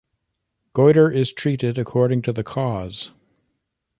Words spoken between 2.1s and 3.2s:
to the cause.